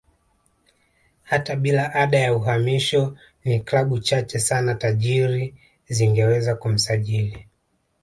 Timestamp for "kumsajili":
6.55-7.47